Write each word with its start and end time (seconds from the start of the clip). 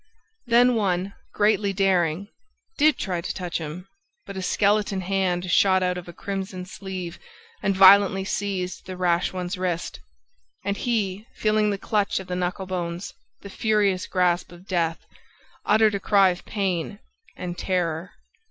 Then 0.47 0.73
one, 0.73 1.13
greatly 1.31 1.73
daring, 1.73 2.29
did 2.75 2.97
try 2.97 3.21
to 3.21 3.33
touch 3.35 3.59
him... 3.59 3.87
but 4.25 4.35
a 4.35 4.41
skeleton 4.41 5.01
hand 5.01 5.51
shot 5.51 5.83
out 5.83 5.95
of 5.95 6.07
a 6.07 6.11
crimson 6.11 6.65
sleeve 6.65 7.19
and 7.61 7.75
violently 7.75 8.25
seized 8.25 8.87
the 8.87 8.97
rash 8.97 9.31
one's 9.31 9.59
wrist; 9.59 9.99
and 10.65 10.75
he, 10.75 11.27
feeling 11.35 11.69
the 11.69 11.77
clutch 11.77 12.19
of 12.19 12.25
the 12.25 12.33
knucklebones, 12.35 13.13
the 13.41 13.49
furious 13.51 14.07
grasp 14.07 14.51
of 14.51 14.67
Death, 14.67 15.05
uttered 15.67 15.93
a 15.93 15.99
cry 15.99 16.29
of 16.29 16.45
pain 16.45 16.97
and 17.37 17.59
terror. 17.59 18.09